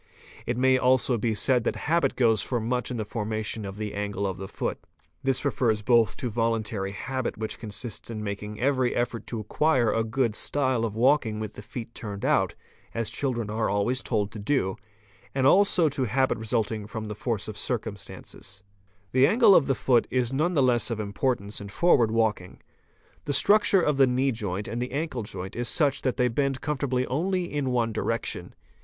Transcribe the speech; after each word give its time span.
It 0.47 0.57
may 0.57 0.79
also 0.79 1.15
be 1.15 1.35
said 1.35 1.63
that 1.63 1.75
habit 1.75 2.15
goes 2.15 2.41
for 2.41 2.59
much 2.59 2.89
in 2.89 2.97
th 2.97 3.05
e 3.05 3.11
formation 3.11 3.65
of 3.65 3.77
the 3.77 3.93
angle 3.93 4.25
of 4.25 4.37
the 4.37 4.47
foot. 4.47 4.79
This 5.21 5.45
refers 5.45 5.83
both 5.83 6.17
to 6.17 6.27
voluntary 6.31 6.91
Jabit 7.05 7.37
which 7.37 7.59
consists 7.59 8.09
in 8.09 8.23
making 8.23 8.59
every 8.59 8.95
effort 8.95 9.27
to 9.27 9.39
acquire 9.39 9.93
a 9.93 10.03
good 10.03 10.33
style 10.33 10.85
of 10.85 10.95
Walking 10.95 11.39
with 11.39 11.53
the 11.53 11.61
feet 11.61 11.93
turned 11.93 12.25
out, 12.25 12.55
as 12.95 13.11
children 13.11 13.51
are 13.51 13.69
always 13.69 14.01
told 14.01 14.31
to 14.31 14.39
do, 14.39 14.75
and 15.35 15.45
Iso 15.45 15.87
to 15.91 16.05
habit 16.05 16.39
resulting 16.39 16.87
from 16.87 17.07
the 17.07 17.13
force 17.13 17.47
of 17.47 17.55
circumstances. 17.55 18.63
520 19.11 19.11
FOOTPRINTS 19.11 19.11
The 19.11 19.27
angle 19.31 19.55
of 19.55 19.67
the 19.67 19.75
foot 19.75 20.07
is 20.09 20.33
none 20.33 20.53
the 20.53 20.63
less 20.63 20.89
of 20.89 20.99
importance 20.99 21.61
in 21.61 21.67
forward 21.69 22.09
walk 22.09 22.41
ing. 22.41 22.59
The 23.25 23.33
structure 23.33 23.83
of 23.83 23.97
the 23.97 24.07
knee 24.07 24.31
joint 24.31 24.67
and 24.67 24.81
the 24.81 24.93
ankle 24.93 25.21
joint 25.21 25.55
is 25.55 25.69
such 25.69 26.01
that 26.01 26.17
they 26.17 26.27
bend 26.27 26.59
comfortably 26.59 27.05
only 27.05 27.53
in 27.53 27.69
one 27.69 27.93
direction. 27.93 28.55